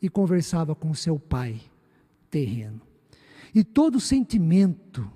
e 0.03 0.09
conversava 0.09 0.75
com 0.75 0.93
seu 0.93 1.19
pai 1.19 1.61
terreno. 2.31 2.81
E 3.55 3.63
todo 3.63 4.01
sentimento, 4.01 5.11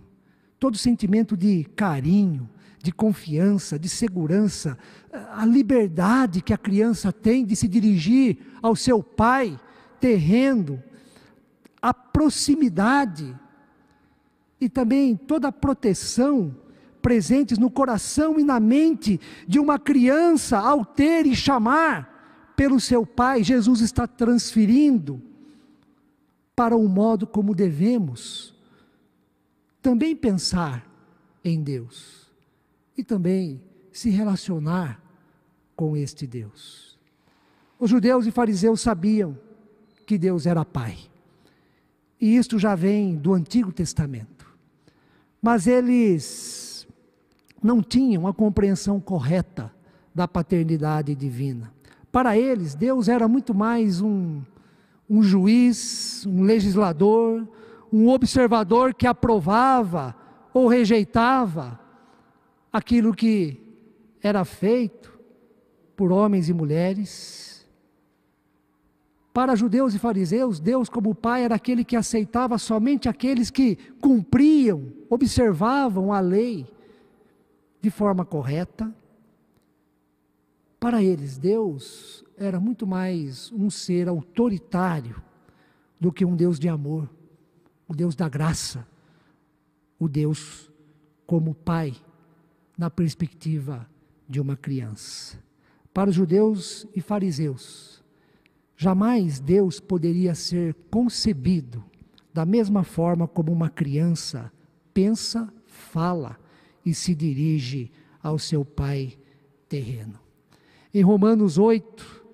todo 0.58 0.78
sentimento 0.78 1.36
de 1.36 1.64
carinho, 1.76 2.48
de 2.82 2.92
confiança, 2.92 3.78
de 3.78 3.88
segurança, 3.88 4.78
a 5.32 5.44
liberdade 5.44 6.40
que 6.40 6.54
a 6.54 6.58
criança 6.58 7.12
tem 7.12 7.44
de 7.44 7.54
se 7.54 7.68
dirigir 7.68 8.38
ao 8.62 8.74
seu 8.74 9.02
pai 9.02 9.58
terreno, 9.98 10.82
a 11.82 11.92
proximidade 11.92 13.36
e 14.60 14.68
também 14.68 15.16
toda 15.16 15.48
a 15.48 15.52
proteção 15.52 16.54
presentes 17.00 17.58
no 17.58 17.70
coração 17.70 18.38
e 18.38 18.44
na 18.44 18.60
mente 18.60 19.18
de 19.48 19.58
uma 19.58 19.78
criança 19.78 20.58
ao 20.58 20.84
ter 20.84 21.26
e 21.26 21.34
chamar 21.34 22.52
pelo 22.54 22.78
seu 22.78 23.06
pai, 23.06 23.42
Jesus 23.42 23.80
está 23.80 24.06
transferindo 24.06 25.22
para 26.54 26.76
o 26.76 26.86
modo 26.86 27.26
como 27.26 27.54
devemos 27.54 28.54
também 29.80 30.14
pensar 30.14 30.86
em 31.42 31.62
Deus 31.62 32.30
e 32.98 33.02
também 33.02 33.62
se 33.90 34.10
relacionar 34.10 35.00
com 35.74 35.96
este 35.96 36.26
Deus. 36.26 36.98
Os 37.78 37.88
judeus 37.88 38.26
e 38.26 38.30
fariseus 38.30 38.82
sabiam 38.82 39.38
que 40.04 40.18
Deus 40.18 40.44
era 40.44 40.64
Pai. 40.66 40.98
E 42.20 42.36
isto 42.36 42.58
já 42.58 42.74
vem 42.74 43.16
do 43.16 43.32
Antigo 43.32 43.72
Testamento. 43.72 44.39
Mas 45.40 45.66
eles 45.66 46.86
não 47.62 47.82
tinham 47.82 48.26
a 48.26 48.34
compreensão 48.34 49.00
correta 49.00 49.72
da 50.14 50.26
paternidade 50.26 51.14
divina. 51.14 51.72
Para 52.10 52.36
eles, 52.36 52.74
Deus 52.74 53.08
era 53.08 53.28
muito 53.28 53.54
mais 53.54 54.00
um, 54.00 54.42
um 55.08 55.22
juiz, 55.22 56.26
um 56.26 56.42
legislador, 56.42 57.46
um 57.92 58.08
observador 58.08 58.94
que 58.94 59.06
aprovava 59.06 60.14
ou 60.52 60.66
rejeitava 60.66 61.78
aquilo 62.72 63.14
que 63.14 63.60
era 64.22 64.44
feito 64.44 65.18
por 65.96 66.12
homens 66.12 66.48
e 66.48 66.52
mulheres. 66.52 67.59
Para 69.40 69.56
judeus 69.56 69.94
e 69.94 69.98
fariseus, 69.98 70.60
Deus, 70.60 70.90
como 70.90 71.14
Pai, 71.14 71.44
era 71.44 71.54
aquele 71.54 71.82
que 71.82 71.96
aceitava 71.96 72.58
somente 72.58 73.08
aqueles 73.08 73.48
que 73.48 73.76
cumpriam, 73.98 74.92
observavam 75.08 76.12
a 76.12 76.20
lei 76.20 76.66
de 77.80 77.88
forma 77.88 78.22
correta. 78.22 78.94
Para 80.78 81.02
eles, 81.02 81.38
Deus 81.38 82.22
era 82.36 82.60
muito 82.60 82.86
mais 82.86 83.50
um 83.52 83.70
ser 83.70 84.10
autoritário 84.10 85.22
do 85.98 86.12
que 86.12 86.22
um 86.22 86.36
Deus 86.36 86.58
de 86.58 86.68
amor, 86.68 87.08
o 87.88 87.94
Deus 87.94 88.14
da 88.14 88.28
graça, 88.28 88.86
o 89.98 90.06
Deus 90.06 90.70
como 91.26 91.54
Pai 91.54 91.96
na 92.76 92.90
perspectiva 92.90 93.88
de 94.28 94.38
uma 94.38 94.54
criança. 94.54 95.42
Para 95.94 96.10
os 96.10 96.16
judeus 96.16 96.86
e 96.94 97.00
fariseus, 97.00 97.99
jamais 98.80 99.38
Deus 99.38 99.78
poderia 99.78 100.34
ser 100.34 100.74
concebido 100.90 101.84
da 102.32 102.46
mesma 102.46 102.82
forma 102.82 103.28
como 103.28 103.52
uma 103.52 103.68
criança 103.68 104.50
pensa, 104.94 105.52
fala 105.66 106.38
e 106.84 106.94
se 106.94 107.14
dirige 107.14 107.92
ao 108.22 108.38
seu 108.38 108.64
pai 108.64 109.18
terreno. 109.68 110.18
Em 110.94 111.02
Romanos 111.02 111.58
8, 111.58 112.24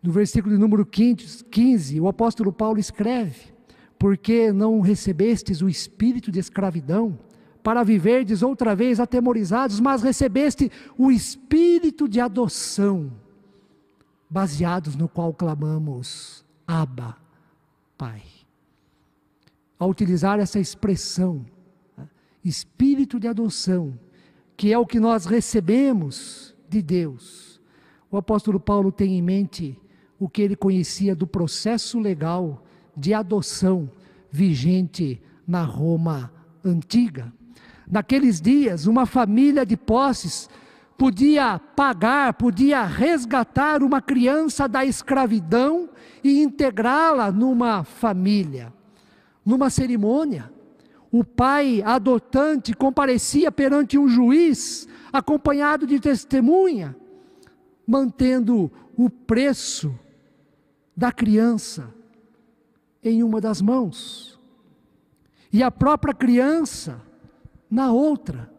no 0.00 0.12
versículo 0.12 0.54
de 0.54 0.60
número 0.60 0.86
15, 0.86 2.00
o 2.00 2.06
apóstolo 2.06 2.52
Paulo 2.52 2.78
escreve: 2.78 3.52
Porque 3.98 4.52
não 4.52 4.80
recebestes 4.80 5.62
o 5.62 5.68
espírito 5.68 6.30
de 6.30 6.38
escravidão 6.38 7.18
para 7.64 7.82
viverdes 7.82 8.40
outra 8.40 8.76
vez 8.76 9.00
atemorizados, 9.00 9.80
mas 9.80 10.00
recebeste 10.00 10.70
o 10.96 11.10
espírito 11.10 12.08
de 12.08 12.20
adoção, 12.20 13.10
baseados 14.28 14.96
no 14.96 15.08
qual 15.08 15.32
clamamos, 15.32 16.44
Abba, 16.66 17.16
Pai. 17.96 18.22
Ao 19.78 19.88
utilizar 19.88 20.38
essa 20.38 20.58
expressão, 20.58 21.44
né, 21.96 22.08
espírito 22.44 23.20
de 23.20 23.28
adoção, 23.28 23.98
que 24.56 24.72
é 24.72 24.78
o 24.78 24.86
que 24.86 24.98
nós 24.98 25.26
recebemos 25.26 26.54
de 26.68 26.82
Deus, 26.82 27.60
o 28.10 28.16
apóstolo 28.16 28.58
Paulo 28.58 28.90
tem 28.90 29.18
em 29.18 29.22
mente 29.22 29.78
o 30.18 30.28
que 30.28 30.40
ele 30.42 30.56
conhecia 30.56 31.14
do 31.14 31.26
processo 31.26 31.98
legal 31.98 32.64
de 32.96 33.12
adoção 33.12 33.90
vigente 34.30 35.20
na 35.46 35.62
Roma 35.62 36.32
antiga. 36.64 37.32
Naqueles 37.86 38.40
dias, 38.40 38.86
uma 38.86 39.06
família 39.06 39.64
de 39.64 39.76
posses 39.76 40.48
podia 40.96 41.58
pagar, 41.58 42.34
podia 42.34 42.84
resgatar 42.84 43.82
uma 43.82 44.00
criança 44.00 44.66
da 44.66 44.84
escravidão 44.84 45.88
e 46.24 46.42
integrá-la 46.42 47.30
numa 47.30 47.84
família. 47.84 48.72
Numa 49.44 49.70
cerimônia, 49.70 50.50
o 51.10 51.22
pai 51.22 51.82
adotante 51.82 52.74
comparecia 52.74 53.52
perante 53.52 53.98
um 53.98 54.08
juiz, 54.08 54.88
acompanhado 55.12 55.86
de 55.86 56.00
testemunha, 56.00 56.96
mantendo 57.86 58.70
o 58.96 59.08
preço 59.08 59.94
da 60.96 61.12
criança 61.12 61.94
em 63.02 63.22
uma 63.22 63.40
das 63.40 63.60
mãos. 63.60 64.38
E 65.52 65.62
a 65.62 65.70
própria 65.70 66.12
criança 66.12 67.00
na 67.70 67.92
outra. 67.92 68.55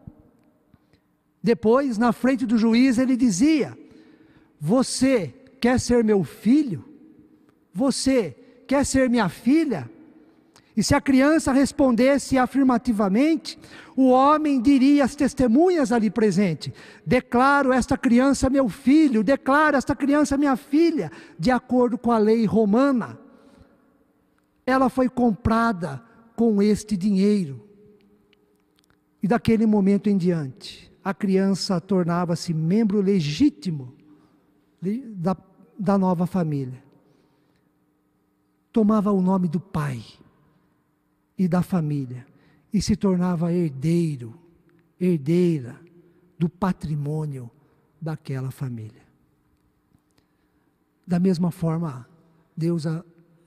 Depois, 1.42 1.98
na 1.98 2.12
frente 2.12 2.44
do 2.44 2.58
juiz, 2.58 2.98
ele 2.98 3.16
dizia: 3.16 3.76
Você 4.60 5.34
quer 5.60 5.78
ser 5.78 6.02
meu 6.02 6.24
filho? 6.24 6.84
Você 7.72 8.36
quer 8.66 8.84
ser 8.84 9.08
minha 9.08 9.28
filha? 9.28 9.88
E 10.76 10.82
se 10.84 10.94
a 10.94 11.00
criança 11.00 11.52
respondesse 11.52 12.38
afirmativamente, 12.38 13.58
o 13.96 14.10
homem 14.10 14.62
diria 14.62 15.04
às 15.04 15.16
testemunhas 15.16 15.90
ali 15.90 16.08
presente: 16.08 16.72
Declaro 17.04 17.72
esta 17.72 17.98
criança 17.98 18.48
meu 18.48 18.68
filho, 18.68 19.24
declaro 19.24 19.76
esta 19.76 19.96
criança 19.96 20.36
minha 20.36 20.54
filha, 20.54 21.10
de 21.36 21.50
acordo 21.50 21.98
com 21.98 22.12
a 22.12 22.18
lei 22.18 22.44
romana. 22.44 23.18
Ela 24.64 24.88
foi 24.88 25.08
comprada 25.08 26.00
com 26.36 26.62
este 26.62 26.96
dinheiro. 26.96 27.60
E 29.20 29.26
daquele 29.26 29.66
momento 29.66 30.08
em 30.08 30.16
diante, 30.16 30.87
a 31.02 31.14
criança 31.14 31.80
tornava-se 31.80 32.52
membro 32.52 33.00
legítimo 33.00 33.94
da, 35.14 35.36
da 35.78 35.96
nova 35.96 36.26
família. 36.26 36.82
Tomava 38.72 39.10
o 39.12 39.22
nome 39.22 39.48
do 39.48 39.58
pai 39.58 40.04
e 41.36 41.48
da 41.48 41.62
família 41.62 42.26
e 42.72 42.82
se 42.82 42.94
tornava 42.96 43.52
herdeiro, 43.52 44.38
herdeira 45.00 45.80
do 46.38 46.48
patrimônio 46.48 47.50
daquela 48.00 48.50
família. 48.50 49.02
Da 51.06 51.18
mesma 51.18 51.50
forma, 51.50 52.06
Deus 52.56 52.84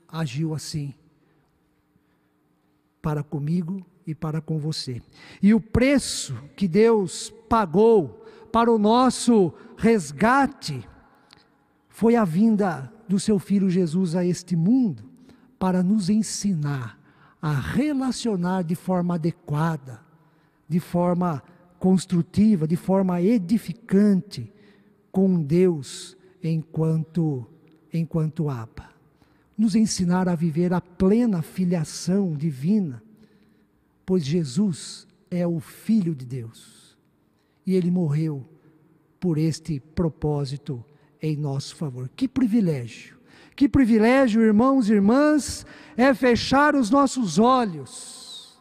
agiu 0.08 0.54
assim 0.54 0.92
para 3.00 3.22
comigo 3.22 3.84
e 4.06 4.14
para 4.14 4.40
com 4.40 4.58
você. 4.58 5.00
E 5.42 5.54
o 5.54 5.60
preço 5.60 6.34
que 6.56 6.66
Deus 6.66 7.32
pagou 7.48 8.24
para 8.52 8.70
o 8.70 8.78
nosso 8.78 9.52
resgate 9.76 10.86
foi 11.88 12.16
a 12.16 12.24
vinda 12.24 12.92
do 13.08 13.18
seu 13.20 13.38
filho 13.38 13.70
Jesus 13.70 14.14
a 14.14 14.24
este 14.24 14.56
mundo 14.56 15.04
para 15.58 15.82
nos 15.82 16.08
ensinar 16.08 16.98
a 17.40 17.52
relacionar 17.52 18.62
de 18.62 18.76
forma 18.76 19.16
adequada, 19.16 20.00
de 20.68 20.78
forma 20.78 21.42
construtiva, 21.78 22.68
de 22.68 22.76
forma 22.76 23.20
edificante 23.20 24.52
com 25.10 25.42
Deus 25.42 26.16
enquanto 26.42 27.46
enquanto 27.92 28.48
Abba. 28.48 28.88
Nos 29.58 29.74
ensinar 29.74 30.28
a 30.28 30.34
viver 30.34 30.72
a 30.72 30.80
plena 30.80 31.42
filiação 31.42 32.32
divina, 32.32 33.02
pois 34.12 34.26
Jesus 34.26 35.06
é 35.30 35.46
o 35.46 35.58
filho 35.58 36.14
de 36.14 36.26
Deus. 36.26 36.98
E 37.66 37.74
ele 37.74 37.90
morreu 37.90 38.46
por 39.18 39.38
este 39.38 39.80
propósito 39.80 40.84
em 41.22 41.34
nosso 41.34 41.74
favor. 41.76 42.10
Que 42.14 42.28
privilégio 42.28 43.18
que 43.56 43.66
privilégio, 43.66 44.42
irmãos 44.42 44.90
e 44.90 44.92
irmãs, 44.92 45.64
é 45.96 46.12
fechar 46.12 46.74
os 46.74 46.90
nossos 46.90 47.38
olhos, 47.38 48.60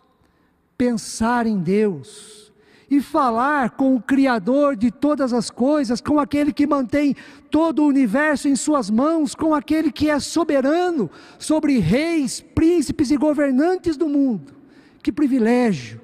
pensar 0.77 1.45
em 1.45 1.59
Deus 1.59 2.53
e 2.89 3.01
falar 3.01 3.71
com 3.71 3.93
o 3.93 4.01
Criador 4.01 4.77
de 4.77 4.89
todas 4.89 5.33
as 5.33 5.49
coisas, 5.49 5.99
com 5.99 6.17
aquele 6.17 6.53
que 6.53 6.65
mantém 6.65 7.13
todo 7.49 7.83
o 7.83 7.87
universo 7.87 8.47
em 8.47 8.55
Suas 8.55 8.89
mãos, 8.89 9.35
com 9.35 9.53
aquele 9.53 9.91
que 9.91 10.09
é 10.09 10.17
soberano 10.17 11.11
sobre 11.37 11.77
reis, 11.77 12.39
príncipes 12.39 13.11
e 13.11 13.17
governantes 13.17 13.97
do 13.97 14.07
mundo. 14.07 14.60
Que 15.01 15.11
privilégio 15.11 16.01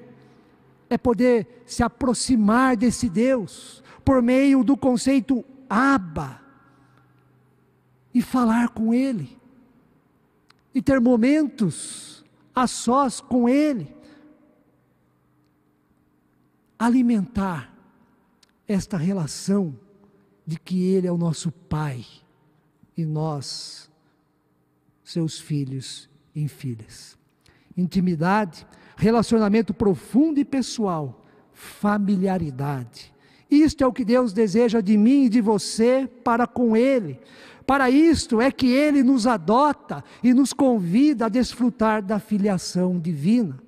é 0.90 0.96
poder 0.96 1.62
se 1.66 1.82
aproximar 1.82 2.76
desse 2.76 3.08
Deus 3.08 3.82
por 4.04 4.22
meio 4.22 4.64
do 4.64 4.76
conceito 4.76 5.44
Abba 5.68 6.40
e 8.12 8.22
falar 8.22 8.70
com 8.70 8.94
Ele, 8.94 9.38
e 10.74 10.80
ter 10.80 11.00
momentos 11.00 12.24
a 12.54 12.66
sós 12.66 13.20
com 13.20 13.48
Ele, 13.48 13.94
alimentar 16.78 17.72
esta 18.66 18.96
relação 18.96 19.78
de 20.46 20.58
que 20.58 20.82
Ele 20.84 21.06
é 21.06 21.12
o 21.12 21.18
nosso 21.18 21.52
Pai 21.52 22.04
e 22.96 23.04
nós, 23.04 23.90
seus 25.04 25.38
filhos 25.38 26.08
e 26.34 26.48
filhas. 26.48 27.16
Intimidade, 27.76 28.66
relacionamento 28.98 29.72
profundo 29.72 30.40
e 30.40 30.44
pessoal, 30.44 31.24
familiaridade. 31.52 33.14
Isto 33.48 33.82
é 33.82 33.86
o 33.86 33.92
que 33.92 34.04
Deus 34.04 34.32
deseja 34.32 34.80
de 34.80 34.98
mim 34.98 35.24
e 35.24 35.28
de 35.28 35.40
você 35.40 36.08
para 36.22 36.46
com 36.46 36.76
Ele. 36.76 37.18
Para 37.64 37.88
isto 37.88 38.40
é 38.40 38.50
que 38.50 38.66
ele 38.68 39.02
nos 39.02 39.26
adota 39.26 40.02
e 40.22 40.32
nos 40.32 40.54
convida 40.54 41.26
a 41.26 41.28
desfrutar 41.28 42.02
da 42.02 42.18
filiação 42.18 42.98
divina. 42.98 43.58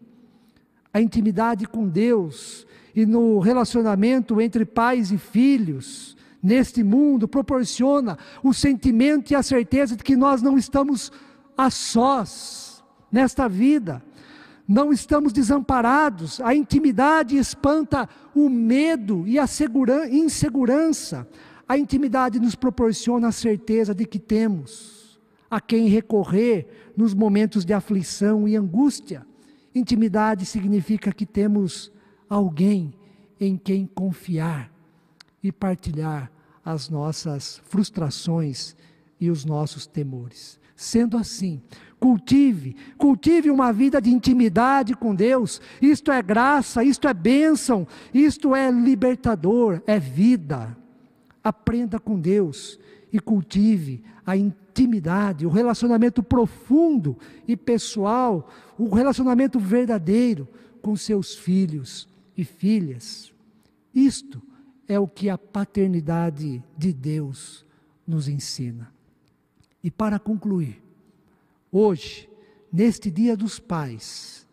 A 0.93 1.03
intimidade 1.03 1.67
com 1.67 1.87
Deus 1.87 2.67
e 2.97 3.05
no 3.05 3.39
relacionamento 3.41 4.41
entre 4.41 4.65
pais 4.65 5.13
e 5.13 5.19
filhos 5.19 6.17
neste 6.43 6.83
mundo 6.83 7.29
proporciona 7.29 8.19
o 8.43 8.55
sentimento 8.55 9.33
e 9.33 9.35
a 9.35 9.43
certeza 9.43 9.95
de 9.95 10.03
que 10.03 10.17
nós 10.17 10.41
não 10.41 10.57
estamos 10.57 11.13
a 11.57 11.69
sós 11.69 12.83
nesta 13.13 13.49
vida. 13.49 14.03
Não 14.71 14.93
estamos 14.93 15.33
desamparados, 15.33 16.41
a 16.41 16.55
intimidade 16.55 17.37
espanta 17.37 18.09
o 18.33 18.49
medo 18.49 19.27
e 19.27 19.37
a 19.37 19.45
insegurança, 20.13 21.27
a 21.69 21.77
intimidade 21.77 22.39
nos 22.39 22.55
proporciona 22.55 23.27
a 23.27 23.33
certeza 23.33 23.93
de 23.93 24.07
que 24.07 24.21
temos 24.21 25.21
a 25.51 25.61
quem 25.61 25.89
recorrer 25.89 26.93
nos 26.97 27.13
momentos 27.13 27.65
de 27.65 27.73
aflição 27.73 28.47
e 28.47 28.55
angústia. 28.55 29.27
Intimidade 29.75 30.47
significa 30.47 31.11
que 31.13 31.27
temos 31.27 31.91
alguém 32.29 32.95
em 33.41 33.57
quem 33.57 33.89
confiar 33.93 34.73
e 35.43 35.51
partilhar 35.51 36.31
as 36.65 36.89
nossas 36.89 37.61
frustrações 37.65 38.77
e 39.21 39.33
os 39.33 39.45
nossos 39.45 39.85
temores. 39.85 40.61
Sendo 40.77 41.17
assim, 41.17 41.61
cultive, 42.01 42.75
cultive 42.97 43.51
uma 43.51 43.73
vida 43.73 44.01
de 44.01 44.11
intimidade 44.11 44.95
com 44.95 45.15
Deus. 45.15 45.61
Isto 45.83 46.11
é 46.11 46.23
graça, 46.23 46.83
isto 46.83 47.07
é 47.07 47.13
bênção, 47.13 47.87
isto 48.13 48.57
é 48.57 48.71
libertador, 48.71 49.83
é 49.87 49.99
vida. 49.99 50.75
Aprenda 51.45 52.01
com 52.01 52.19
Deus 52.19 52.81
e 53.13 53.21
cultive 53.21 54.03
a 54.25 54.37
intimidade, 54.37 55.47
o 55.47 55.51
relacionamento 55.51 56.23
profundo 56.23 57.19
e 57.47 57.57
pessoal, 57.57 58.49
o 58.79 58.89
relacionamento 58.95 59.59
verdadeiro 59.59 60.49
com 60.81 60.97
seus 60.97 61.35
filhos 61.35 62.09
e 62.37 62.45
filhas. 62.45 63.33
Isto 63.95 64.41
é 64.89 64.99
o 64.99 65.07
que 65.07 65.29
a 65.29 65.37
paternidade 65.37 66.63
de 66.77 66.93
Deus 66.93 67.65
nos 68.07 68.27
ensina. 68.27 68.91
E 69.83 69.91
para 69.91 70.19
concluir, 70.19 70.83
hoje, 71.71 72.29
neste 72.73 73.11
Dia 73.11 73.37
dos 73.37 73.59
Pais, 73.59 74.47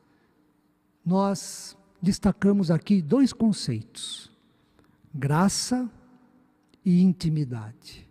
nós 1.06 1.78
destacamos 2.02 2.70
aqui 2.70 3.02
dois 3.02 3.34
conceitos: 3.34 4.32
graça 5.14 5.90
e 6.86 7.02
intimidade. 7.02 8.08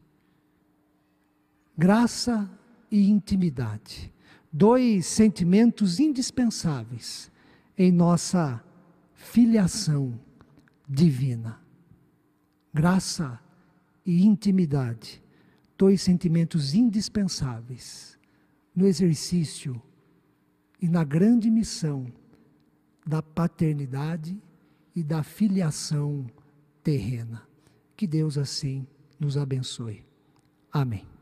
Graça 1.77 2.51
e 2.91 3.11
intimidade. 3.11 4.13
Dois 4.51 5.07
sentimentos 5.07 6.01
indispensáveis 6.01 7.31
em 7.77 7.93
nossa 7.93 8.65
filiação 9.13 10.19
divina. 10.89 11.61
Graça 12.73 13.39
e 14.05 14.25
intimidade. 14.25 15.23
Dois 15.77 16.01
sentimentos 16.01 16.75
indispensáveis 16.75 18.16
no 18.77 18.87
exercício 18.87 19.81
e 20.81 20.89
na 20.89 21.03
grande 21.03 21.51
missão 21.51 22.07
da 23.07 23.23
paternidade 23.23 24.39
e 24.95 25.03
da 25.03 25.23
filiação 25.23 26.27
terrena. 26.83 27.49
Que 27.97 28.07
Deus 28.07 28.37
assim 28.37 28.87
nos 29.19 29.39
abençoe. 29.39 30.05
Amém. 30.71 31.16